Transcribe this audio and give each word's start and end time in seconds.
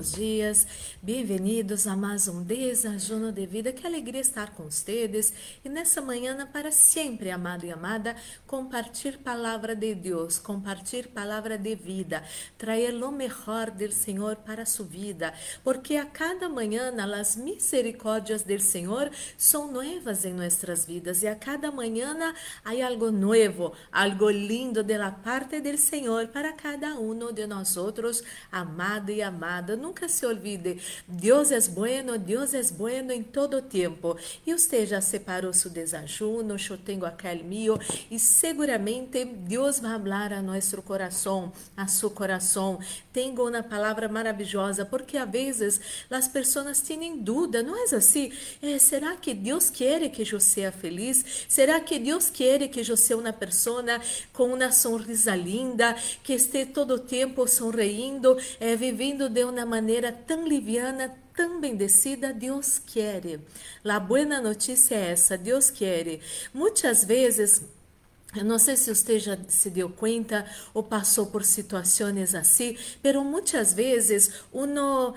buenos 0.00 0.12
dias, 0.12 0.66
bem-vindos 1.02 1.86
a 1.86 1.94
mais 1.94 2.26
um 2.26 2.42
desajuno 2.42 3.30
de 3.30 3.44
vida. 3.44 3.70
Que 3.70 3.86
alegria 3.86 4.22
estar 4.22 4.54
com 4.54 4.64
vocês 4.64 5.32
e 5.62 5.68
nessa 5.68 6.00
manhã, 6.00 6.48
para 6.50 6.70
sempre, 6.70 7.30
amado 7.30 7.66
e 7.66 7.70
amada, 7.70 8.16
compartilhar 8.46 9.18
palavra 9.18 9.76
de 9.76 9.94
Deus, 9.94 10.38
compartilhar 10.38 11.08
palavra 11.08 11.58
de 11.58 11.74
vida, 11.74 12.24
trazer 12.56 12.94
o 12.94 13.12
melhor 13.12 13.70
do 13.70 13.92
Senhor 13.92 14.36
para 14.36 14.64
sua 14.64 14.86
vida, 14.86 15.34
porque 15.62 15.96
a 15.96 16.06
cada 16.06 16.48
manhã 16.48 16.94
as 17.20 17.36
misericórdias 17.36 18.42
do 18.42 18.58
Senhor 18.58 19.10
são 19.36 19.70
novas 19.70 20.24
em 20.24 20.32
nossas 20.32 20.86
vidas 20.86 21.22
e 21.22 21.28
a 21.28 21.34
cada 21.34 21.70
manhã 21.70 22.34
há 22.64 22.86
algo 22.86 23.10
novo, 23.10 23.74
algo 23.92 24.30
lindo 24.30 24.82
da 24.82 25.10
parte 25.10 25.60
do 25.60 25.76
Senhor 25.76 26.28
para 26.28 26.54
cada 26.54 26.98
um 26.98 27.32
de 27.34 27.46
nós 27.46 27.76
outros 27.76 28.22
amado 28.50 29.10
e 29.10 29.20
amada. 29.20 29.76
Nunca 29.90 30.08
se 30.08 30.24
olvide, 30.24 30.78
Deus 31.08 31.50
é 31.50 31.60
bueno, 31.68 32.16
Deus 32.16 32.54
é 32.54 32.62
bueno 32.62 33.12
em 33.12 33.24
todo 33.24 33.60
tempo. 33.60 34.16
E 34.46 34.52
você 34.52 34.86
já 34.86 35.00
separou 35.00 35.52
seu 35.52 35.68
desajuno, 35.68 36.54
eu 36.70 36.78
tenho 36.78 37.04
aquele 37.04 37.42
meu, 37.42 37.76
e 38.08 38.16
seguramente 38.16 39.24
Deus 39.24 39.80
vai 39.80 39.98
falar 39.98 40.32
a 40.32 40.40
nosso 40.40 40.80
coração, 40.80 41.52
a 41.76 41.88
seu 41.88 42.08
coração. 42.08 42.78
Tenho 43.12 43.48
uma 43.48 43.64
palavra 43.64 44.08
maravilhosa, 44.08 44.84
porque 44.84 45.16
às 45.16 45.28
vezes 45.28 45.80
as 46.08 46.28
pessoas 46.28 46.80
têm 46.80 47.18
dúvida, 47.18 47.60
não 47.60 47.76
é 47.76 47.92
assim? 47.92 48.30
É, 48.62 48.78
será 48.78 49.16
que 49.16 49.34
Deus 49.34 49.70
quer 49.70 50.08
que 50.08 50.22
eu 50.22 50.38
seja 50.38 50.70
feliz? 50.70 51.24
Será 51.48 51.80
que 51.80 51.98
Deus 51.98 52.30
quer 52.30 52.68
que 52.68 52.78
eu 52.78 52.96
seja 52.96 53.16
uma 53.16 53.32
pessoa 53.32 53.82
com 54.32 54.52
uma 54.54 54.70
sonrisa 54.70 55.34
linda, 55.34 55.96
que 56.22 56.34
esteja 56.34 56.70
todo 56.72 56.94
o 56.94 56.98
tempo 57.00 57.48
sorrindo, 57.48 58.38
é, 58.60 58.76
vivendo 58.76 59.28
de 59.28 59.42
uma 59.42 59.66
maneira 59.66 59.79
tão 60.12 60.46
liviana, 60.46 61.14
tão 61.34 61.60
bendecida, 61.60 62.32
Deus 62.32 62.78
quer. 62.78 63.40
A 63.84 64.00
boa 64.00 64.24
notícia 64.24 64.94
é 64.94 65.12
essa, 65.12 65.38
Deus 65.38 65.70
quer. 65.70 66.20
Muitas 66.52 67.04
vezes 67.04 67.62
eu 68.36 68.44
não 68.44 68.60
sei 68.60 68.76
se 68.76 68.94
você 68.94 69.18
já 69.18 69.36
se 69.48 69.70
deu 69.70 69.90
conta 69.90 70.46
ou 70.72 70.84
passou 70.84 71.26
por 71.26 71.44
situações 71.44 72.32
assim, 72.34 72.76
mas 73.02 73.16
muitas 73.16 73.72
vezes 73.72 74.44
uno 74.52 75.14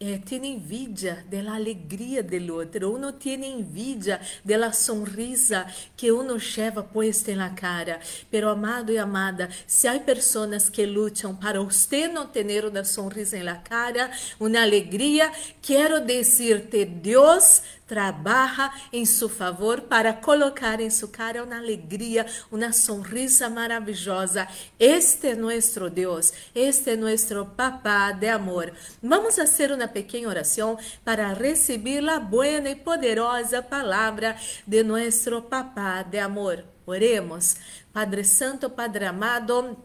eh, 0.00 0.20
tiene 0.24 0.48
envidia 0.48 1.24
da 1.28 1.54
alegria 1.54 2.22
do 2.22 2.54
outro, 2.54 2.92
uno 2.92 3.14
tiene 3.14 3.48
envidia 3.48 4.20
da 4.44 4.72
sonrisa 4.72 5.66
que 5.96 6.12
uno 6.12 6.36
lleva 6.36 6.82
puesta 6.82 7.34
na 7.34 7.54
cara. 7.54 7.98
Pero 8.30 8.48
amado 8.48 8.92
e 8.92 8.98
amada, 8.98 9.48
se 9.66 9.88
há 9.88 9.98
pessoas 9.98 10.68
que 10.68 10.86
lutam 10.86 11.34
para 11.34 11.60
você 11.60 12.06
não 12.06 12.26
ter 12.26 12.64
uma 12.64 12.84
sonrisa 12.84 13.42
na 13.42 13.56
cara, 13.56 14.10
uma 14.38 14.62
alegria, 14.62 15.32
quero 15.60 16.00
dizer-te, 16.00 16.84
Deus 16.84 17.62
trabalha 17.88 18.70
em 18.92 19.04
seu 19.04 19.28
favor 19.28 19.80
para 19.80 20.12
colocar 20.12 20.78
em 20.78 20.90
sua 20.90 21.08
cara 21.08 21.42
uma 21.42 21.56
alegria, 21.56 22.26
uma 22.52 22.72
sonrisa 22.72 23.48
maravilhosa. 23.48 24.46
Este 24.78 25.28
é 25.28 25.34
nosso 25.34 25.88
Deus, 25.88 26.32
este 26.54 26.90
é 26.90 26.96
nosso 26.96 27.46
Papá 27.56 28.12
de 28.12 28.28
amor. 28.28 28.72
Vamos 29.02 29.34
fazer 29.34 29.72
uma 29.72 29.88
pequena 29.88 30.28
oração 30.28 30.78
para 31.04 31.32
receber 31.32 32.06
a 32.08 32.20
boa 32.20 32.46
e 32.46 32.76
poderosa 32.76 33.62
palavra 33.62 34.36
de 34.66 34.82
nosso 34.82 35.42
Papá 35.42 36.02
de 36.02 36.18
amor. 36.18 36.62
Oremos. 36.86 37.56
Padre 37.92 38.24
Santo, 38.24 38.70
Padre 38.70 39.06
amado, 39.06 39.76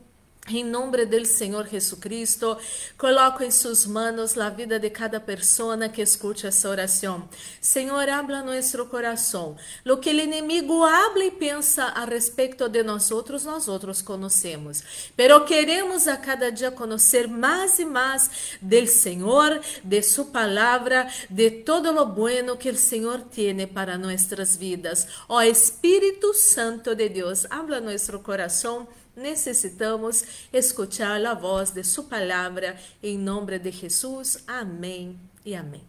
em 0.49 0.63
nome 0.63 1.05
do 1.05 1.25
Senhor 1.25 1.67
Jesus 1.67 1.99
Cristo, 2.01 2.57
coloco 2.97 3.43
em 3.43 3.49
suas 3.49 3.85
mãos 3.85 4.37
a 4.37 4.49
vida 4.49 4.77
de 4.77 4.89
cada 4.89 5.17
pessoa 5.17 5.77
que 5.87 6.01
escute 6.01 6.45
essa 6.45 6.67
oração. 6.67 7.29
Senhor, 7.61 8.09
habla 8.09 8.43
nosso 8.43 8.85
coração. 8.87 9.55
Lo 9.85 9.97
que 9.99 10.09
o 10.09 10.19
inimigo 10.19 10.83
habla 10.83 11.23
e 11.23 11.31
pensa 11.31 11.85
a 11.85 12.03
respeito 12.03 12.67
de 12.67 12.83
nós 12.83 13.09
outros, 13.09 13.45
nós 13.45 13.69
outros 13.69 14.01
conhecemos. 14.01 14.83
Pero 15.15 15.45
queremos 15.45 16.07
a 16.09 16.17
cada 16.17 16.51
dia 16.51 16.71
conhecer 16.71 17.25
mais 17.25 17.79
e 17.79 17.85
mais 17.85 18.57
do 18.61 18.85
Senhor, 18.85 19.61
de 19.81 20.01
sua 20.01 20.25
palavra, 20.25 21.07
de 21.29 21.51
todo 21.51 21.93
lo 21.93 22.05
bueno 22.05 22.57
que 22.57 22.69
o 22.69 22.75
Senhor 22.75 23.21
tem 23.21 23.65
para 23.65 23.97
nossas 23.97 24.57
vidas. 24.57 25.07
Ó 25.29 25.41
Espírito 25.41 26.33
Santo 26.33 26.93
de 26.93 27.07
Deus, 27.07 27.45
habla 27.49 27.79
nosso 27.79 28.19
coração 28.19 28.85
necessitamos 29.16 30.24
escuchar 30.51 31.24
a 31.25 31.34
voz 31.34 31.72
de 31.72 31.84
Sua 31.84 32.03
palavra 32.03 32.78
em 33.01 33.18
nome 33.18 33.59
de 33.59 33.72
Jesus. 33.72 34.44
Amém 34.47 35.19
e 35.46 35.56
amém. 35.56 35.84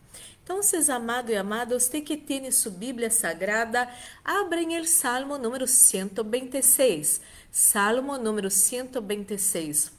Então, 0.45 0.63
seus 0.63 0.91
amados 0.91 1.31
e 1.31 1.37
amados, 1.37 1.85
você 1.85 2.03
que 2.03 2.19
tem 2.19 2.51
sua 2.53 2.71
Bíblia 2.71 3.11
Sagrada, 3.11 3.89
abrem 4.23 4.79
o 4.79 4.85
Salmo 4.85 5.39
número 5.39 5.67
126. 5.67 7.23
Salmo 7.51 8.19
número 8.19 8.51
126. 8.51 9.91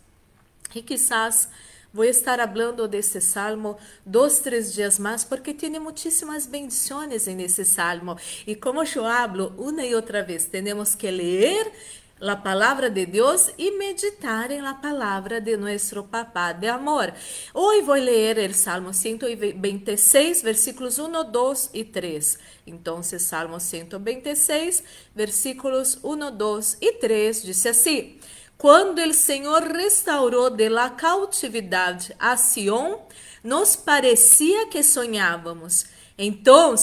E 0.75 0.83
quizás 0.83 1.49
vou 1.91 2.03
estar 2.03 2.37
falando 2.37 2.87
desse 2.87 3.19
salmo 3.21 3.75
dois, 4.05 4.39
três 4.39 4.71
dias 4.71 4.99
mais, 4.99 5.23
porque 5.23 5.51
tem 5.51 5.79
muitíssimas 5.79 6.45
bendições 6.45 7.25
nesse 7.25 7.65
salmo. 7.65 8.15
E 8.45 8.55
como 8.55 8.83
eu 8.83 9.05
hablo 9.05 9.51
uma 9.57 9.83
e 9.83 9.95
outra 9.95 10.21
vez, 10.21 10.45
temos 10.45 10.93
que 10.93 11.09
ler 11.09 11.71
la 12.19 12.37
palavra 12.37 12.89
de 12.89 13.05
Deus 13.05 13.51
e 13.57 13.71
meditar 13.71 14.49
em 14.49 14.61
la 14.61 14.73
palavra 14.73 15.41
de 15.41 15.57
nuestro 15.57 16.03
papá 16.03 16.53
de 16.53 16.67
amor. 16.67 17.13
Hoje 17.53 17.81
vou 17.81 17.95
ler 17.95 18.49
o 18.49 18.53
Salmo 18.53 18.93
126, 18.93 20.41
versículos 20.41 20.97
1, 20.97 21.29
2 21.29 21.69
e 21.73 21.83
3. 21.83 22.39
Então, 22.65 23.03
Salmo 23.03 23.59
126, 23.59 24.83
versículos 25.13 25.99
1, 26.01 26.31
2 26.37 26.77
e 26.79 26.93
3 26.93 27.43
diz 27.43 27.65
assim: 27.65 28.17
Quando 28.57 28.99
o 28.99 29.13
Senhor 29.13 29.63
restaurou 29.63 30.49
de 30.49 30.69
la 30.69 30.91
cautividade 30.91 32.15
a 32.17 32.37
Sion, 32.37 32.99
nos 33.43 33.75
parecia 33.75 34.67
que 34.67 34.81
sonhávamos. 34.81 35.85
Então, 36.17 36.75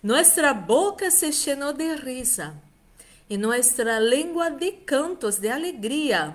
nossa 0.00 0.54
boca 0.54 1.10
se 1.10 1.32
chenou 1.32 1.72
de 1.72 1.96
risa 1.96 2.67
e 3.28 3.36
nossa 3.36 3.98
língua 4.00 4.50
de 4.50 4.72
cantos 4.72 5.38
de 5.38 5.48
alegria. 5.48 6.34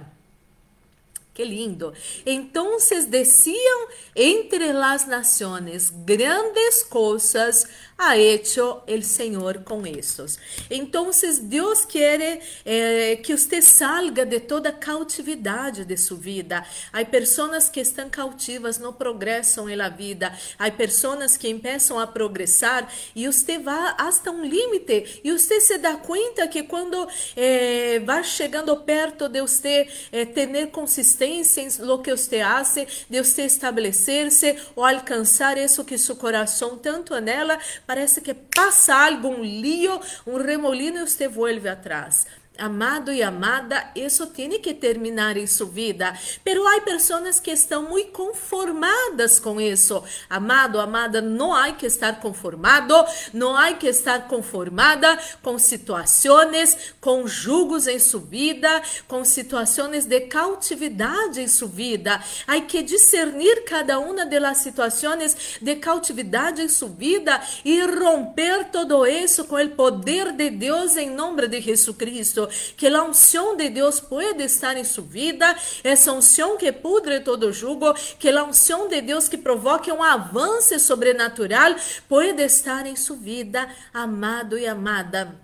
Que 1.34 1.44
lindo. 1.44 1.94
Então 2.28 2.78
decían 3.09 3.88
entre 4.14 4.72
las 4.72 5.08
naciones 5.08 5.92
grandes 6.06 6.84
coisas 6.84 7.68
ha 7.98 8.18
hecho 8.18 8.84
el 8.88 9.04
Señor 9.04 9.64
con 9.64 9.86
estos. 9.86 10.40
Entonces 10.70 11.50
Dios 11.50 11.86
quiere 11.86 12.42
eh, 12.66 13.22
que 13.24 13.34
usted 13.34 13.62
salga 13.62 14.26
de 14.26 14.40
toda 14.40 14.72
cautividade 14.72 15.86
de 15.86 15.98
sua 15.98 16.18
vida. 16.18 16.66
Há 16.92 17.06
pessoas 17.06 17.70
que 17.70 17.80
estão 17.80 18.09
cautivas, 18.09 18.78
não 18.78 18.94
progressam 18.94 19.68
la 19.76 19.90
vida. 19.90 20.38
Há 20.58 20.70
pessoas 20.72 21.38
que 21.38 21.54
começam 21.54 22.00
a 22.00 22.08
progressar 22.08 22.88
e 23.16 23.28
você 23.28 23.58
vai 23.58 23.94
hasta 23.98 24.31
um 24.31 24.44
limite 24.44 25.22
e 25.24 25.31
você 25.31 25.60
se 25.62 25.78
dá 25.78 25.96
conta 25.96 26.48
que 26.48 26.64
quando 26.64 27.08
eh, 27.36 28.02
vai 28.06 28.24
chegando 28.24 28.75
perto 28.78 29.30
de 29.30 29.42
você 29.42 29.88
eh, 30.12 30.25
ter 30.25 30.68
consistência 30.72 31.62
em 31.62 31.70
lo 31.86 32.00
que 32.00 32.12
você 32.12 32.42
hace, 32.42 32.88
de 33.10 33.22
você 33.22 33.44
estabelecer-se 33.44 34.58
ou 34.75 34.86
alcançar 34.86 35.57
isso 35.57 35.84
que 35.84 35.98
seu 35.98 36.16
coração 36.16 36.78
tanto 36.78 37.13
anela, 37.13 37.57
parece 37.85 38.21
que 38.21 38.33
passa 38.33 38.95
algo, 38.95 39.27
um 39.27 39.44
lío, 39.44 40.00
um 40.25 40.38
remolino 40.38 41.00
e 41.00 41.07
você 41.07 41.27
vuelve 41.27 41.69
atrás. 41.69 42.25
Amado 42.55 43.11
e 43.11 43.23
amada, 43.23 43.89
isso 43.95 44.27
tem 44.27 44.51
que 44.61 44.75
terminar 44.75 45.38
em 45.38 45.47
sua 45.47 45.65
vida. 45.65 46.13
Pero 46.44 46.67
há 46.67 46.81
pessoas 46.81 47.39
que 47.39 47.50
estão 47.50 47.89
muito 47.89 48.11
conformadas 48.11 49.39
com 49.39 49.59
isso. 49.59 50.03
Amado, 50.29 50.79
amada, 50.79 51.19
não 51.19 51.51
há 51.51 51.71
que 51.71 51.88
estar 51.88 52.21
conformado, 52.21 52.94
não 53.33 53.57
há 53.57 53.73
que 53.73 53.88
estar 53.88 54.27
conformada 54.27 55.17
com 55.41 55.57
situações, 55.57 56.94
com 57.01 57.27
julgos 57.27 57.88
em 57.88 57.97
sua 57.97 58.19
vida, 58.19 58.83
com 59.07 59.25
situações 59.25 60.05
de 60.05 60.21
cautividade 60.21 61.41
em 61.41 61.47
sua 61.47 61.67
vida. 61.67 62.23
Há 62.45 62.61
que 62.61 62.83
discernir 62.83 63.63
cada 63.63 63.97
uma 63.97 64.27
das 64.27 64.59
situações 64.59 65.57
de 65.59 65.75
cautividade 65.77 66.61
em 66.61 66.69
sua 66.69 66.89
vida 66.89 67.41
e 67.65 67.81
romper 67.81 68.65
todo 68.65 69.07
isso 69.07 69.45
com 69.45 69.55
o 69.55 69.69
poder 69.71 70.33
de 70.33 70.51
Deus 70.51 70.95
em 70.95 71.09
nome 71.09 71.47
de 71.47 71.59
Jesus 71.59 71.97
Cristo 71.97 72.43
que 72.78 72.88
a 72.88 73.04
unção 73.04 73.56
de 73.56 73.69
Deus 73.69 74.00
pode 74.00 74.44
estar 74.44 74.78
em 74.78 74.84
sua 74.84 75.04
vida, 75.04 75.56
essa 75.84 76.12
unção 76.12 76.57
que 76.57 76.72
pudre 76.72 77.19
todo 77.19 77.51
jugo, 77.51 77.94
que 78.19 78.30
a 78.30 78.44
unção 78.44 78.88
de 78.88 79.01
Deus 79.01 79.28
que 79.28 79.38
provoque 79.38 79.92
um 79.92 80.04
avanço 80.04 80.80
sobrenatural 80.80 81.75
pode 82.07 82.42
estar 82.42 82.86
em 82.86 82.95
sua 82.95 83.18
vida, 83.18 83.68
amado 83.94 84.57
e 84.57 84.68
amada. 84.68 85.36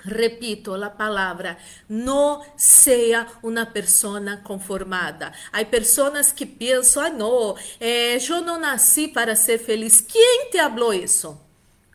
Repito 0.00 0.76
la 0.76 0.90
palavra, 0.90 1.58
não 1.88 2.44
seja 2.56 3.26
uma 3.42 3.66
pessoa 3.66 4.20
conformada. 4.44 5.32
Há 5.52 5.64
pessoas 5.64 6.30
que 6.30 6.46
pensam, 6.46 7.02
ah, 7.02 7.10
não, 7.10 7.56
eh, 7.80 8.16
eu 8.16 8.40
não 8.40 8.60
nasci 8.60 9.08
para 9.08 9.34
ser 9.34 9.58
feliz. 9.58 10.00
Quem 10.00 10.50
te 10.50 10.58
falou 10.58 10.94
isso? 10.94 11.47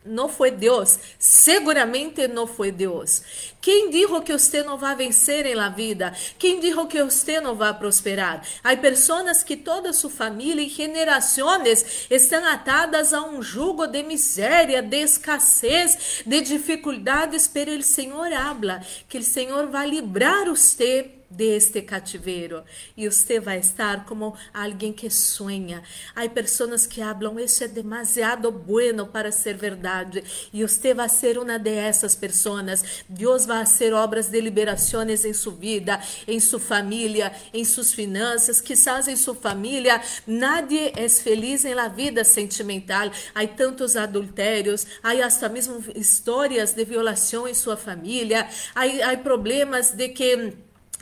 Não 0.04 0.28
foi 0.28 0.50
Deus. 0.50 0.98
Seguramente 1.18 2.28
não 2.28 2.46
foi 2.46 2.70
Deus. 2.70 3.22
Quem 3.60 3.88
dijo 3.88 4.20
que 4.20 4.32
você 4.32 4.62
não 4.62 4.76
vai 4.76 4.94
vencer 4.94 5.46
em 5.46 5.54
la 5.54 5.70
vida? 5.70 6.12
Quem 6.38 6.60
dijo 6.60 6.86
que 6.86 7.02
você 7.02 7.40
não 7.40 7.54
vai 7.54 7.72
prosperar? 7.72 8.46
Há 8.62 8.76
pessoas 8.76 9.42
que 9.42 9.56
toda 9.56 9.92
sua 9.92 10.10
família 10.10 10.62
e 10.62 10.68
gerações 10.68 12.06
estão 12.10 12.44
atadas 12.44 13.14
a 13.14 13.22
um 13.22 13.40
jugo 13.40 13.86
de 13.86 14.02
miséria, 14.02 14.82
de 14.82 15.02
escassez, 15.02 16.22
de 16.26 16.40
dificuldades, 16.42 17.48
pero 17.48 17.72
o 17.72 17.82
Senhor 17.82 18.32
habla 18.32 18.82
que 19.08 19.18
o 19.18 19.22
Senhor 19.22 19.68
vai 19.68 19.88
livrar 19.88 20.44
você 20.46 21.10
deste 21.34 21.82
cativeiro 21.82 22.62
e 22.96 23.08
você 23.08 23.40
vai 23.40 23.58
estar 23.58 24.04
como 24.04 24.36
alguém 24.52 24.92
que 24.92 25.10
sonha. 25.10 25.82
Há 26.14 26.28
pessoas 26.28 26.86
que 26.86 27.00
falam 27.00 27.38
isso 27.38 27.64
é 27.64 27.68
demasiado 27.68 28.50
bueno 28.50 29.06
para 29.06 29.30
ser 29.32 29.56
verdade 29.56 30.22
e 30.52 30.62
você 30.62 30.94
vai 30.94 31.08
ser 31.08 31.38
uma 31.38 31.58
dessas 31.58 32.14
pessoas. 32.14 33.04
Deus 33.08 33.46
vai 33.46 33.64
fazer 33.66 33.92
obras 33.92 34.28
de 34.28 34.40
liberações 34.40 35.24
em 35.24 35.32
sua 35.32 35.52
vida, 35.52 36.00
em 36.28 36.38
sua 36.38 36.60
família, 36.60 37.32
em 37.52 37.64
suas 37.64 37.92
finanças, 37.92 38.60
quizás 38.60 39.08
em 39.08 39.16
sua 39.16 39.34
família. 39.34 40.00
Nadie 40.26 40.92
é 40.94 41.08
feliz 41.08 41.64
em 41.64 41.74
la 41.74 41.88
vida 41.88 42.22
sentimental. 42.24 43.10
Há 43.34 43.46
tantos 43.46 43.96
adultérios, 43.96 44.86
há 45.02 45.12
até 45.12 45.48
mesmo 45.48 45.82
histórias 45.94 46.72
de 46.72 46.84
violação 46.84 47.48
em 47.48 47.54
sua 47.54 47.76
família, 47.76 48.48
há, 48.74 49.16
problemas 49.16 49.90
de 49.92 50.08
que 50.08 50.52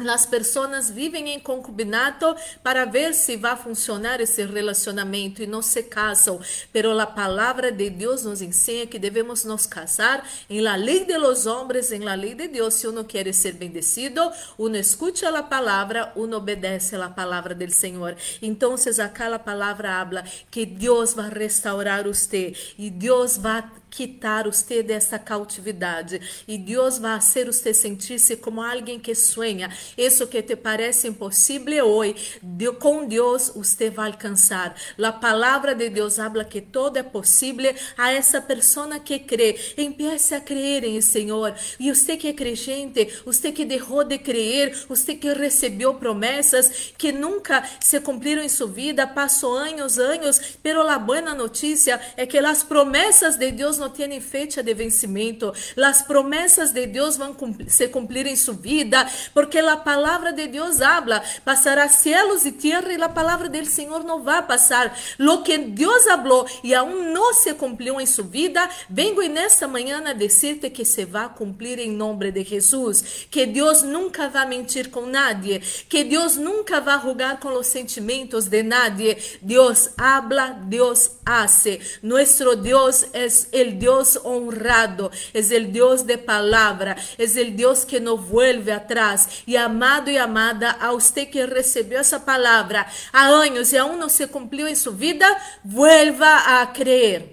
as 0.08 0.26
pessoas 0.26 0.90
vivem 0.90 1.30
em 1.30 1.38
concubinato 1.38 2.34
para 2.62 2.84
ver 2.84 3.14
se 3.14 3.36
vai 3.36 3.56
funcionar 3.56 4.20
esse 4.20 4.44
relacionamento 4.44 5.42
e 5.42 5.46
não 5.46 5.62
se 5.62 5.82
casam. 5.82 6.40
Pero 6.72 6.98
a 6.98 7.06
palavra 7.06 7.70
de 7.70 7.90
Deus 7.90 8.24
nos 8.24 8.40
ensina 8.40 8.86
que 8.86 8.98
devemos 8.98 9.44
nos 9.44 9.66
casar 9.66 10.26
em 10.48 10.60
la 10.60 10.76
lei 10.76 11.04
de 11.04 11.18
los 11.18 11.46
hombres, 11.46 11.92
em 11.92 12.00
la 12.00 12.14
lei 12.14 12.34
de 12.34 12.48
Deus. 12.48 12.74
Se 12.74 12.86
uno 12.86 13.04
quer 13.04 13.32
ser 13.34 13.52
bendecido, 13.52 14.32
uno 14.58 14.76
escucha 14.76 15.28
a 15.28 15.42
palavra, 15.42 16.12
uno 16.16 16.38
obedece 16.38 16.96
a 16.96 17.10
palavra 17.10 17.54
del 17.54 17.70
Senhor. 17.70 18.16
Então, 18.40 18.74
acá 19.04 19.34
a 19.34 19.38
palavra 19.38 20.00
habla 20.00 20.24
que 20.50 20.64
Deus 20.64 21.14
vai 21.14 21.30
restaurar 21.30 22.04
você 22.04 22.54
e 22.78 22.90
Deus 22.90 23.36
vai 23.36 23.62
quitar 23.92 24.44
você 24.44 24.82
dessa 24.82 25.18
cautividade 25.18 26.18
e 26.48 26.56
Deus 26.56 26.98
vai 26.98 27.20
fazer 27.20 27.44
você 27.44 27.74
sentir-se 27.74 28.36
como 28.36 28.62
alguém 28.62 28.98
que 28.98 29.14
sonha. 29.14 29.70
Isso 29.96 30.26
que 30.26 30.42
te 30.42 30.56
parece 30.56 31.08
impossível 31.08 31.86
hoje, 31.86 32.40
com 32.80 33.06
Deus 33.06 33.52
você 33.54 33.90
vai 33.90 34.10
alcançar. 34.10 34.74
A 35.02 35.12
palavra 35.12 35.74
de 35.74 35.88
Deus 35.88 36.18
habla 36.18 36.44
que 36.44 36.60
todo 36.60 36.96
é 36.96 37.02
possível 37.02 37.74
a 37.96 38.12
essa 38.12 38.40
pessoa 38.40 38.98
que 38.98 39.18
crê. 39.18 39.58
Empiece 39.76 40.34
a 40.34 40.40
crer 40.40 40.84
em 40.84 41.00
Senhor. 41.00 41.54
E 41.78 41.92
você 41.92 42.16
que 42.16 42.28
é 42.28 42.32
crente, 42.32 43.08
você 43.24 43.52
que 43.52 43.64
deixou 43.64 44.04
de 44.04 44.18
crer, 44.18 44.86
você 44.88 45.14
que 45.14 45.32
recebeu 45.32 45.94
promessas 45.94 46.92
que 46.96 47.12
nunca 47.12 47.62
se 47.80 48.00
cumpriram 48.00 48.42
em 48.42 48.48
sua 48.48 48.66
vida, 48.66 49.06
passou 49.06 49.56
anos, 49.56 49.98
anos, 49.98 50.40
pero 50.62 50.86
a 50.88 50.98
boa 50.98 51.20
notícia 51.34 52.00
é 52.16 52.26
que 52.26 52.38
as 52.38 52.62
promessas 52.62 53.36
de 53.36 53.50
Deus 53.50 53.78
não 53.78 53.88
têm 53.88 54.20
fecha 54.20 54.62
de 54.62 54.74
vencimento. 54.74 55.52
As 55.76 56.02
promessas 56.02 56.72
de 56.72 56.86
Deus 56.86 57.16
vão 57.16 57.36
se 57.68 57.88
cumprir 57.88 58.26
em 58.26 58.36
sua 58.36 58.54
vida, 58.54 59.06
porque 59.32 59.58
a 59.58 59.71
palavra 59.76 60.32
de 60.32 60.46
Deus 60.46 60.80
habla, 60.80 61.22
passará 61.44 61.88
céus 61.88 62.44
e 62.44 62.52
terra 62.52 62.92
e 62.92 63.02
a 63.02 63.08
palavra 63.08 63.48
do 63.48 63.64
Senhor 63.64 64.04
não 64.04 64.22
vai 64.22 64.42
passar. 64.42 64.96
Lo 65.18 65.42
que 65.42 65.58
Deus 65.58 66.04
falou 66.04 66.46
e 66.62 66.74
aún 66.74 67.12
não 67.12 67.32
se 67.34 67.54
cumpriu 67.54 68.00
em 68.00 68.06
sua 68.06 68.24
vida, 68.24 68.68
vengo 68.88 69.22
nesta 69.22 69.68
manhã 69.68 70.02
a 70.04 70.12
dizer-te 70.12 70.70
que 70.70 70.84
se 70.84 71.04
vai 71.04 71.28
cumprir 71.28 71.78
em 71.78 71.90
nome 71.90 72.30
de 72.30 72.44
Jesus, 72.44 73.26
que 73.30 73.46
Deus 73.46 73.82
nunca 73.82 74.28
vai 74.28 74.46
mentir 74.46 74.90
com 74.90 75.06
nadie, 75.06 75.60
que 75.88 76.04
Deus 76.04 76.36
nunca 76.36 76.80
vai 76.80 76.96
rugar 76.98 77.38
com 77.38 77.52
os 77.58 77.66
sentimentos 77.66 78.46
de 78.46 78.62
nadie. 78.62 79.16
Deus 79.40 79.90
habla, 79.96 80.48
Deus 80.64 81.12
hace. 81.24 81.80
Nuestro 82.02 82.56
Deus 82.56 83.06
é 83.12 83.26
o 83.62 83.72
Deus 83.72 84.16
honrado, 84.24 85.10
é 85.34 85.38
o 85.38 85.66
Deus 85.66 86.02
de 86.02 86.16
palavra, 86.16 86.96
é 87.18 87.24
o 87.24 87.50
Deus 87.50 87.84
que 87.84 88.00
não 88.00 88.16
vuelve 88.16 88.70
atrás. 88.70 89.42
E 89.46 89.56
amado 89.64 90.10
e 90.10 90.18
amada, 90.18 90.76
a 90.80 90.90
você 90.92 91.24
que 91.24 91.44
recebeu 91.46 92.00
essa 92.00 92.20
palavra 92.20 92.86
há 93.12 93.26
anos 93.26 93.72
e 93.72 93.78
aún 93.78 93.96
não 93.96 94.08
se 94.08 94.26
cumpriu 94.26 94.68
em 94.68 94.74
sua 94.74 94.92
vida, 94.92 95.26
vuelva 95.64 96.60
a 96.60 96.66
crer. 96.66 97.31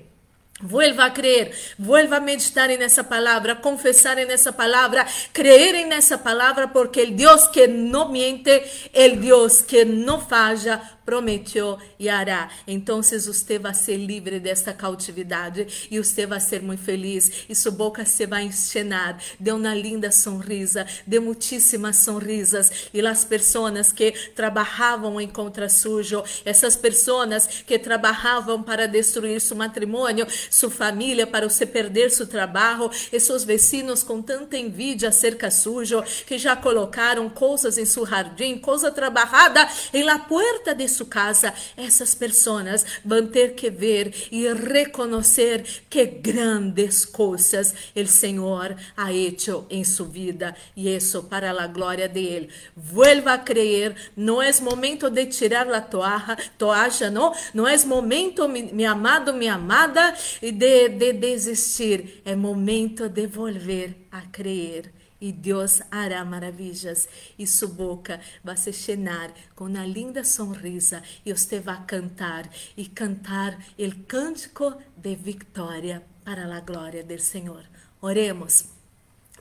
Vuelva 0.61 1.05
a 1.05 1.09
crer, 1.09 1.55
vuelva 1.77 2.17
a 2.17 2.19
meditar 2.19 2.67
nessa 2.69 3.03
palavra, 3.03 3.55
confessar 3.55 4.17
nessa 4.17 4.51
palavra, 4.51 5.05
creer 5.31 5.87
nessa 5.87 6.17
palavra, 6.17 6.67
porque 6.67 7.03
o 7.03 7.11
Deus 7.11 7.47
que 7.47 7.65
não 7.65 8.11
miente, 8.11 8.61
o 8.93 9.15
Deus 9.15 9.61
que 9.61 9.85
não 9.85 10.19
falha, 10.19 10.81
prometeu 11.09 11.79
e 11.97 12.07
hará. 12.07 12.51
Então, 12.67 13.01
você 13.01 13.57
vai 13.57 13.73
ser 13.73 13.97
livre 13.97 14.39
desta 14.39 14.71
cautividade 14.71 15.87
e 15.89 15.97
você 15.97 16.27
vai 16.27 16.39
ser 16.39 16.61
muito 16.61 16.83
feliz 16.83 17.45
e 17.49 17.55
sua 17.55 17.71
boca 17.71 18.05
se 18.05 18.27
vai 18.27 18.43
enchenar 18.43 19.17
de 19.39 19.51
uma 19.51 19.73
linda 19.73 20.11
sonrisa, 20.11 20.85
de 21.07 21.19
muitíssimas 21.19 21.95
sonrisas. 21.97 22.89
E 22.93 23.01
as 23.01 23.25
pessoas 23.25 23.91
que 23.91 24.11
trabalhavam 24.35 25.19
em 25.19 25.27
contra 25.27 25.67
sujo, 25.67 26.23
essas 26.45 26.75
pessoas 26.75 27.47
que 27.65 27.79
trabalhavam 27.79 28.61
para 28.61 28.87
destruir 28.87 29.41
seu 29.41 29.57
matrimônio, 29.57 30.27
sua 30.49 30.69
família, 30.69 31.25
para 31.25 31.47
você 31.47 31.65
perder 31.65 32.11
seu 32.11 32.27
trabalho, 32.27 32.89
e 33.11 33.19
seus 33.19 33.43
vecinos 33.43 34.03
com 34.03 34.21
tanta 34.21 34.57
envidia 34.57 35.09
acerca 35.09 35.49
sujo, 35.49 36.03
que 36.25 36.37
já 36.37 36.55
colocaram 36.55 37.29
coisas 37.29 37.77
em 37.77 37.85
seu 37.85 38.05
jardim, 38.05 38.57
coisa 38.57 38.91
trabalhada 38.91 39.67
em 39.93 40.03
la 40.03 40.19
puerta 40.19 40.73
de 40.73 40.87
sua 40.87 41.05
casa, 41.05 41.53
essas 41.77 42.15
pessoas 42.15 42.85
vão 43.05 43.27
ter 43.27 43.53
que 43.53 43.69
ver 43.69 44.13
e 44.31 44.47
reconhecer 44.53 45.63
que 45.89 46.05
grandes 46.05 47.05
coisas 47.05 47.73
o 47.95 48.07
Senhor 48.07 48.75
ha 48.95 49.13
hecho 49.13 49.65
em 49.69 49.83
sua 49.83 50.07
vida. 50.07 50.55
E 50.75 50.93
isso 50.95 51.23
para 51.23 51.51
a 51.51 51.67
glória 51.67 52.07
de 52.07 52.19
Ele. 52.19 52.49
Vuelva 52.75 53.33
a 53.33 53.37
creer, 53.37 53.95
não 54.15 54.41
é 54.41 54.51
momento 54.61 55.09
de 55.09 55.25
tirar 55.27 55.71
a 55.71 55.81
toalha, 55.81 56.37
toalha 56.57 57.11
não, 57.11 57.33
não 57.53 57.67
é 57.67 57.77
momento, 57.85 58.47
mi, 58.47 58.85
amado, 58.85 59.33
minha 59.33 59.53
amada, 59.53 60.13
de, 60.41 60.89
de 60.89 61.13
desistir, 61.13 62.21
é 62.25 62.35
momento 62.35 63.09
de 63.09 63.27
volver 63.27 64.07
a 64.11 64.21
crer 64.21 64.93
e 65.21 65.31
Deus 65.31 65.81
hará 65.91 66.23
maravilhas 66.23 67.07
e 67.37 67.45
sua 67.45 67.67
boca 67.67 68.21
vai 68.43 68.55
se 68.55 68.71
chenar 68.71 69.33
com 69.55 69.65
uma 69.65 69.85
linda 69.85 70.23
sonrisa 70.23 71.03
e 71.25 71.33
você 71.33 71.59
vai 71.59 71.83
cantar 71.85 72.49
e 72.77 72.85
cantar 72.85 73.59
o 73.77 74.03
cântico 74.05 74.75
de 74.95 75.15
vitória 75.15 76.03
para 76.23 76.45
a 76.55 76.59
glória 76.61 77.03
do 77.03 77.19
Senhor. 77.19 77.63
Oremos. 78.01 78.78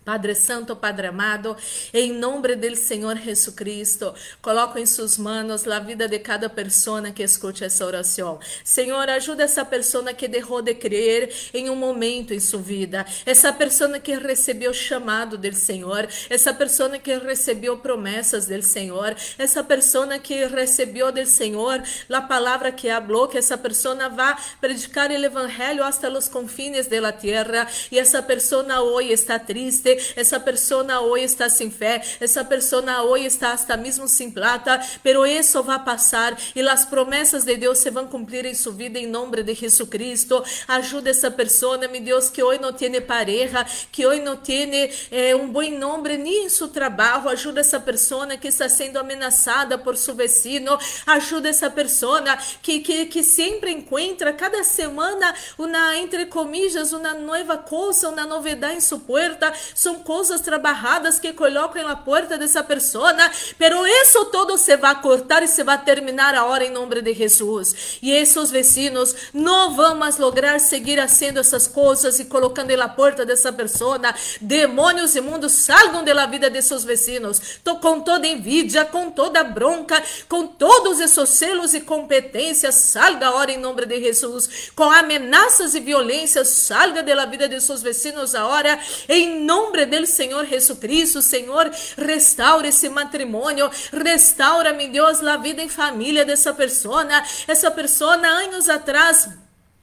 Padre 0.08 0.34
Santo, 0.34 0.74
Padre 0.74 1.08
amado, 1.08 1.54
em 1.92 2.14
nome 2.14 2.56
do 2.56 2.74
Senhor 2.74 3.14
Jesus 3.18 3.54
Cristo, 3.54 4.14
coloco 4.40 4.78
em 4.78 4.86
suas 4.86 5.18
mãos 5.18 5.68
a 5.68 5.78
vida 5.80 6.08
de 6.08 6.18
cada 6.18 6.48
pessoa 6.48 7.02
que 7.10 7.22
escute 7.22 7.62
essa 7.62 7.84
oração. 7.84 8.40
Senhor, 8.64 9.06
ajuda 9.10 9.42
essa 9.42 9.66
pessoa 9.66 10.14
que 10.14 10.26
deixou 10.26 10.62
de 10.62 10.72
crer 10.72 11.30
em 11.52 11.68
um 11.68 11.76
momento 11.76 12.32
em 12.32 12.40
sua 12.40 12.58
vida, 12.58 13.04
essa 13.26 13.52
pessoa 13.52 14.00
que 14.00 14.16
recebeu 14.16 14.72
chamado 14.72 15.36
do 15.36 15.54
Senhor, 15.54 16.08
essa 16.30 16.54
pessoa 16.54 16.98
que 16.98 17.14
recebeu 17.18 17.76
promessas 17.76 18.46
do 18.46 18.62
Senhor, 18.62 19.14
essa 19.38 19.62
pessoa 19.62 20.18
que 20.18 20.46
recebeu 20.46 21.12
do 21.12 21.26
Senhor 21.26 21.82
a 22.08 22.22
palavra 22.22 22.72
que 22.72 22.88
falou, 22.88 23.28
que 23.28 23.36
essa 23.36 23.58
pessoa 23.58 24.08
vá 24.08 24.38
predicar 24.58 25.10
o 25.10 25.12
evangelho 25.12 25.84
hasta 25.84 26.08
os 26.08 26.30
confines 26.30 26.86
da 26.86 27.12
terra, 27.12 27.68
e 27.92 27.98
essa 27.98 28.22
pessoa 28.22 28.80
hoje 28.80 29.12
está 29.12 29.38
triste, 29.38 29.97
essa 30.16 30.38
pessoa 30.38 31.00
hoje 31.00 31.24
está 31.24 31.48
sem 31.48 31.70
fé, 31.70 32.02
essa 32.20 32.44
pessoa 32.44 33.02
hoje 33.02 33.26
está 33.26 33.52
hasta 33.52 33.76
mesmo 33.76 34.08
sem 34.08 34.30
plata, 34.30 34.80
pero 35.02 35.26
isso 35.26 35.62
vai 35.62 35.78
passar 35.82 36.38
e 36.54 36.60
as 36.68 36.84
promessas 36.84 37.44
de 37.44 37.56
Deus 37.56 37.78
se 37.78 37.90
vão 37.90 38.06
cumprir 38.06 38.44
em 38.44 38.54
sua 38.54 38.72
vida 38.72 38.98
em 38.98 39.06
nome 39.06 39.42
de 39.42 39.54
Jesus 39.54 39.88
Cristo. 39.88 40.44
Ajuda 40.66 41.10
essa 41.10 41.30
pessoa, 41.30 41.78
meu 41.78 42.00
Deus, 42.00 42.30
que 42.30 42.42
hoje 42.42 42.60
não 42.60 42.72
tem 42.72 43.00
pareja, 43.00 43.64
que 43.90 44.06
hoje 44.06 44.20
não 44.20 44.36
tem 44.36 44.90
eh, 45.10 45.34
um 45.34 45.48
bom 45.48 45.68
nome 45.70 46.16
nem 46.16 46.46
em 46.46 46.48
seu 46.48 46.68
trabalho. 46.68 47.28
Ajuda 47.28 47.60
essa 47.60 47.80
pessoa 47.80 48.26
que 48.36 48.48
está 48.48 48.68
sendo 48.68 48.98
ameaçada 48.98 49.78
por 49.78 49.96
seu 49.96 50.14
vecino. 50.14 50.78
Ajuda 51.06 51.48
essa 51.48 51.70
pessoa 51.70 52.22
que, 52.62 52.80
que, 52.80 53.06
que 53.06 53.22
sempre 53.22 53.70
encontra 53.70 54.32
cada 54.32 54.62
semana 54.64 55.34
uma, 55.56 55.96
entre 55.96 56.26
comillas, 56.26 56.92
uma 56.92 57.14
nova 57.14 57.58
coisa, 57.58 58.08
uma 58.08 58.24
novidade 58.24 58.76
em 58.76 58.80
sua 58.80 58.98
porta. 58.98 59.52
São 59.88 59.94
coisas 60.00 60.42
trabalhadas 60.42 61.18
que 61.18 61.32
colocam 61.32 61.82
na 61.82 61.96
porta 61.96 62.36
dessa 62.36 62.62
pessoa, 62.62 63.14
pero 63.56 63.86
isso 63.86 64.26
todo 64.26 64.58
se 64.58 64.76
vai 64.76 65.00
cortar 65.00 65.42
e 65.42 65.48
se 65.48 65.64
vai 65.64 65.82
terminar 65.82 66.34
a 66.34 66.44
hora 66.44 66.62
em 66.62 66.70
nome 66.70 67.00
de 67.00 67.14
Jesus. 67.14 67.98
E 68.02 68.12
esses 68.12 68.50
vecinos 68.50 69.14
não 69.32 69.74
vão 69.74 69.94
mais 69.94 70.18
lograr 70.18 70.60
seguir 70.60 70.98
fazendo 70.98 71.38
essas 71.38 71.66
coisas 71.66 72.20
e 72.20 72.26
colocando 72.26 72.76
na 72.76 72.88
porta 72.88 73.24
dessa 73.24 73.50
pessoa. 73.50 73.98
Demônios 74.42 75.16
imundos 75.16 75.52
salgam 75.52 76.04
da 76.04 76.26
vida 76.26 76.50
de 76.50 76.60
seus 76.60 76.84
vecinos. 76.84 77.40
Tô 77.64 77.76
com 77.76 78.00
toda 78.00 78.26
envidia, 78.26 78.84
com 78.84 79.10
toda 79.10 79.42
bronca, 79.42 80.02
com 80.28 80.46
todos 80.46 81.00
esses 81.00 81.30
selos 81.30 81.72
e 81.72 81.80
competências, 81.80 82.74
salga 82.74 83.28
a 83.28 83.34
hora 83.34 83.52
em 83.52 83.58
nome 83.58 83.86
de 83.86 84.00
Jesus. 84.00 84.70
Com 84.76 84.90
ameaças 84.90 85.74
e 85.74 85.80
violências, 85.80 86.48
salga 86.48 87.02
da 87.02 87.24
vida 87.24 87.48
de 87.48 87.58
seus 87.60 87.80
vecinos 87.80 88.34
a 88.34 88.46
hora 88.46 88.78
em 89.08 89.40
nome 89.44 89.77
do 89.86 90.06
Senhor 90.06 90.46
Jesus 90.46 90.78
Cristo. 90.78 91.22
Senhor, 91.22 91.70
restaura 91.96 92.68
esse 92.68 92.88
matrimônio, 92.88 93.70
restaura, 93.92 94.72
meu 94.72 94.90
Deus, 94.90 95.22
a 95.22 95.36
vida 95.36 95.62
em 95.62 95.68
família 95.68 96.24
dessa 96.24 96.52
pessoa. 96.54 97.06
Essa 97.46 97.70
pessoa, 97.70 98.14
anos 98.14 98.68
atrás, 98.68 99.28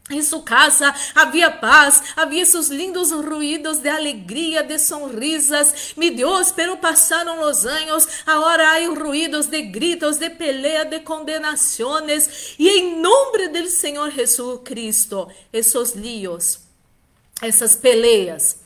em 0.07 0.21
sua 0.21 0.43
casa 0.43 0.93
havia 1.15 1.49
paz, 1.49 2.13
havia 2.15 2.43
esses 2.43 2.67
lindos 2.67 3.11
ruídos 3.11 3.79
de 3.79 3.89
alegria, 3.89 4.61
de 4.61 4.77
sorrisas. 4.77 5.93
Me 5.97 6.11
Deus, 6.11 6.51
pero 6.51 6.77
passaram 6.77 7.41
os 7.41 7.65
anos, 7.65 8.07
agora 8.23 8.69
há 8.69 8.87
ruídos 8.87 9.47
de 9.47 9.63
gritos, 9.63 10.17
de 10.17 10.29
pelea, 10.29 10.85
de 10.85 10.99
condenações. 10.99 12.55
E 12.59 12.69
em 12.69 13.01
nome 13.01 13.47
do 13.47 13.67
Senhor 13.67 14.11
Jesus 14.11 14.59
Cristo, 14.63 15.27
esses 15.51 15.95
líos, 15.95 16.59
essas 17.41 17.75
peleas, 17.75 18.57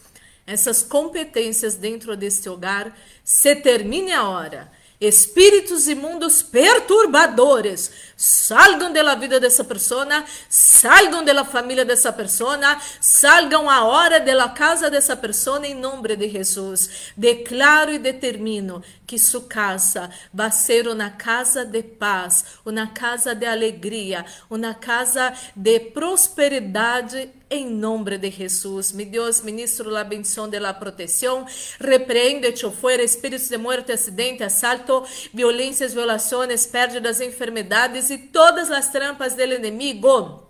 essas 0.49 0.81
competências 0.81 1.75
dentro 1.75 2.17
deste 2.17 2.49
hogar, 2.49 2.97
se 3.23 3.55
termine 3.55 4.11
a 4.11 4.27
hora 4.27 4.71
espíritos 4.99 5.87
imundos 5.87 6.41
perturbadores 6.41 7.89
salgam 8.17 8.91
da 8.91 9.15
vida 9.15 9.39
dessa 9.39 9.63
pessoa, 9.63 10.05
salgam 10.49 11.23
da 11.23 11.45
família 11.45 11.85
dessa 11.85 12.11
pessoa, 12.11 12.59
salgam 12.99 13.69
a 13.69 13.85
hora 13.85 14.19
da 14.19 14.49
casa 14.49 14.89
dessa 14.89 15.15
pessoa 15.15 15.65
em 15.65 15.73
nome 15.73 16.17
de 16.17 16.27
Jesus. 16.27 17.13
Declaro 17.15 17.93
e 17.93 17.97
determino 17.99 18.83
que 19.07 19.17
sua 19.17 19.43
casa 19.43 20.09
vai 20.33 20.51
ser 20.51 20.85
uma 20.89 21.09
casa 21.09 21.63
de 21.63 21.81
paz, 21.81 22.43
uma 22.65 22.87
casa 22.87 23.33
de 23.33 23.45
alegria, 23.45 24.25
uma 24.49 24.73
casa 24.73 25.33
de 25.55 25.79
prosperidade 25.79 27.38
em 27.49 27.69
nome 27.69 28.17
de 28.17 28.31
Jesus. 28.31 28.91
Mi 28.93 29.05
Deus, 29.05 29.43
ministro 29.43 29.89
la 29.89 30.03
bendición 30.03 30.49
de 30.51 30.59
la 30.59 30.79
protección. 30.79 31.45
Repreende, 31.79 32.53
fuera 32.71 33.03
espíritos 33.03 33.49
de 33.49 33.57
muerte, 33.57 33.93
acidente, 33.93 34.43
asalto, 34.43 35.03
violências, 35.33 35.93
violações, 35.93 36.67
pérdidas, 36.67 37.21
enfermedades 37.21 38.09
e 38.09 38.17
todas 38.17 38.71
as 38.71 38.91
trampas 38.91 39.35
del 39.35 39.53
enemigo 39.53 40.48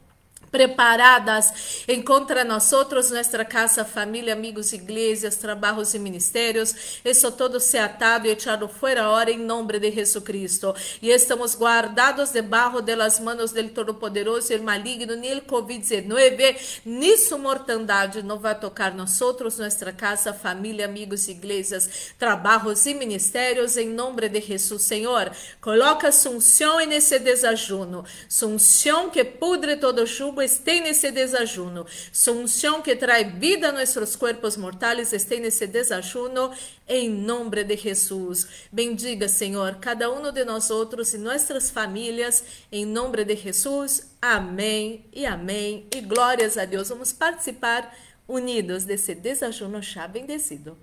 preparadas 0.51 1.83
encontra 1.87 2.43
nosotros, 2.43 3.11
nuestra 3.11 3.45
casa, 3.45 3.85
família, 3.85 4.33
amigos, 4.33 4.73
igrejas, 4.73 5.35
trabalhos 5.35 5.93
e 5.93 5.99
ministérios. 5.99 6.99
Isso 7.03 7.31
todo 7.31 7.59
se 7.59 7.77
atado 7.77 8.27
e 8.27 8.31
echado 8.31 8.67
fuera 8.67 9.03
ahora 9.03 9.31
em 9.31 9.37
nome 9.37 9.79
de 9.79 9.91
Jesucristo. 9.91 10.73
E 11.01 11.09
estamos 11.09 11.55
guardados 11.55 12.31
debaixo 12.31 12.81
de 12.81 12.95
las 12.95 13.19
manos 13.19 13.51
del 13.51 13.71
Todo-Poderoso 13.71 14.53
e 14.53 14.59
maligno, 14.59 15.15
ni 15.15 15.27
el 15.27 15.45
COVID-19, 15.45 16.81
ni 16.85 17.17
su 17.17 17.37
mortandade 17.37 18.21
não 18.23 18.39
vai 18.39 18.59
tocar 18.59 18.93
nosotros, 18.93 19.57
nuestra 19.57 19.91
casa, 19.91 20.33
família, 20.33 20.85
amigos, 20.85 21.27
igrejas, 21.27 22.13
trabalhos 22.17 22.85
e 22.85 22.93
ministérios 22.93 23.77
em 23.77 23.89
nome 23.89 24.29
de 24.29 24.41
Jesus. 24.41 24.83
Senhor, 24.83 25.31
coloca 25.61 26.11
sunção 26.11 26.79
nesse 26.85 27.19
desajuno, 27.19 28.05
sunção 28.27 29.09
que 29.09 29.23
pudre 29.23 29.75
todo 29.75 30.05
jugo 30.05 30.38
esté 30.41 30.79
nesse 30.79 31.11
desajuno. 31.11 31.85
Unción 32.27 32.81
que 32.81 32.95
trae 32.95 33.23
vida 33.23 33.69
a 33.69 33.71
nuestros 33.71 34.15
cuerpos 34.15 34.57
mortales 34.57 35.13
esté 35.13 35.39
nesse 35.39 35.67
desajuno 35.67 36.51
em 36.87 37.09
nome 37.09 37.63
de 37.63 37.77
Jesus. 37.77 38.47
Bendiga, 38.71 39.27
Senhor, 39.27 39.75
cada 39.75 40.11
um 40.11 40.31
de 40.31 40.43
nós 40.43 40.69
outros 40.69 41.13
e 41.13 41.17
nossas 41.17 41.69
famílias, 41.69 42.43
em 42.71 42.85
nome 42.85 43.23
de 43.23 43.35
Jesus. 43.35 44.11
Amém 44.21 45.05
e 45.13 45.25
amém. 45.25 45.87
E 45.95 46.01
glórias 46.01 46.57
a 46.57 46.65
Deus. 46.65 46.89
Vamos 46.89 47.13
participar 47.13 47.95
unidos 48.27 48.83
desse 48.83 49.15
desajuno 49.15 49.81
já 49.81 50.07
bendecido. 50.07 50.77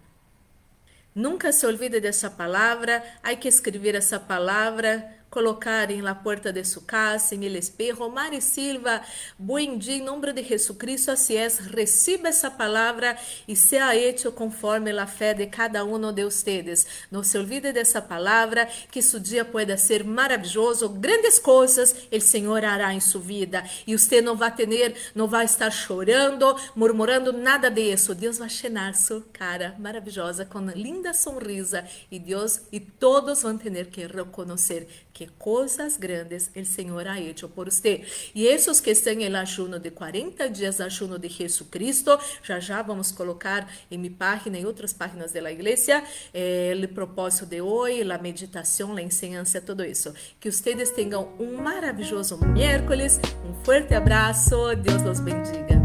Nunca 1.15 1.51
se 1.51 1.67
olvide 1.67 1.99
dessa 1.99 2.29
palavra, 2.29 3.03
há 3.23 3.35
que 3.35 3.49
escrever 3.49 3.95
essa 3.95 4.21
palavra 4.21 5.16
colocar 5.31 5.91
em 5.91 6.03
la 6.03 6.23
puerta 6.23 6.53
de 6.53 6.65
su 6.65 6.87
casa, 6.87 7.35
en 7.35 7.43
el 7.43 7.57
espejo. 7.57 8.09
Mari 8.11 8.41
Silva, 8.41 9.03
buen 9.39 9.79
día, 9.79 9.97
en 9.97 10.05
nombre 10.05 10.33
de 10.33 10.43
Jesucristo, 10.43 11.13
así 11.13 11.37
es. 11.37 11.71
Reciba 11.71 12.29
essa 12.29 12.57
palavra 12.57 13.19
e 13.47 13.55
sea 13.57 13.95
hecho 13.95 14.35
conforme 14.35 14.93
la 14.93 15.07
fe 15.07 15.35
de 15.35 15.49
cada 15.49 15.85
uno 15.85 16.13
de 16.13 16.25
ustedes. 16.25 16.87
Não 17.11 17.23
se 17.23 17.39
olvide 17.39 17.73
dessa 17.73 18.01
palavra, 18.01 18.69
que 18.91 19.03
su 19.03 19.21
dia 19.21 19.45
pueda 19.45 19.77
ser 19.77 20.05
maravilhoso. 20.05 20.89
Grandes 20.89 21.39
coisas 21.39 21.95
el 22.11 22.21
Senhor 22.21 22.65
hará 22.65 22.95
em 22.95 23.01
sua 23.01 23.21
vida 23.21 23.65
e 23.87 23.97
você 23.97 24.21
não 24.21 24.37
vai 24.37 24.55
ter, 24.55 24.95
não 25.15 25.27
vai 25.27 25.45
estar 25.45 25.71
chorando, 25.71 26.57
murmurando 26.75 27.33
nada 27.33 27.71
disso. 27.71 28.15
Deus 28.15 28.39
vai 28.39 28.49
chenar 28.49 28.95
sua 28.95 29.23
cara 29.33 29.75
maravilhosa 29.79 30.45
com 30.45 30.61
linda 30.71 31.13
sonrisa 31.13 31.85
e 32.11 32.19
Deus 32.19 32.63
e 32.73 32.81
todos 32.81 33.43
vão 33.43 33.57
ter 33.57 33.87
que 33.87 34.07
reconhecer 34.07 34.89
que 35.17 35.27
coisas 35.39 35.97
grandes 35.97 36.51
o 36.55 36.63
Senhor 36.63 37.09
ha 37.09 37.19
hecho 37.19 37.49
por 37.49 37.73
você. 37.73 38.03
E 38.35 38.47
esses 38.47 38.81
que 38.81 38.91
estão 38.91 39.15
em 39.15 39.35
ajuno 39.35 39.79
de 39.79 39.91
40 39.91 40.51
dias, 40.51 40.79
ajuno 40.79 41.19
de 41.19 41.29
Jesucristo, 41.29 42.19
já 42.43 42.61
já 42.61 42.83
vamos 42.83 43.11
colocar 43.13 43.67
em 43.91 43.97
minha 43.97 44.13
página 44.13 44.59
e 44.59 44.67
outras 44.67 44.93
páginas 44.93 45.33
da 45.33 45.51
igreja 45.51 46.05
eh, 46.35 46.75
o 46.85 46.89
propósito 46.89 47.47
de 47.47 47.63
hoje, 47.63 48.03
a 48.13 48.19
meditação, 48.19 48.95
a 48.95 49.01
enseñança, 49.01 49.59
tudo 49.59 49.83
isso. 49.83 50.13
Que 50.39 50.53
vocês 50.53 50.91
tenham 50.91 51.33
um 51.41 51.57
maravilhoso 51.57 52.37
miércoles, 52.49 53.19
um 53.43 53.65
forte 53.65 53.95
abraço, 53.95 54.77
Deus 54.77 55.03
os 55.03 55.21
bendiga. 55.21 55.76